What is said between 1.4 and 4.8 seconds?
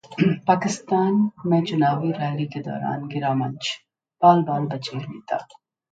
में चुनावी रैली के दौरान गिरा मंच, बाल-बाल